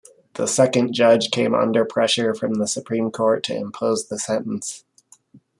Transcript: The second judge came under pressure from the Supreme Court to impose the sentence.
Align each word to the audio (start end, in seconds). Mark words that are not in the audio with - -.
The 0.33 0.47
second 0.47 0.93
judge 0.93 1.29
came 1.29 1.53
under 1.53 1.85
pressure 1.85 2.33
from 2.33 2.55
the 2.55 2.65
Supreme 2.67 3.11
Court 3.11 3.43
to 3.43 3.55
impose 3.55 4.07
the 4.07 4.17
sentence. 4.17 4.83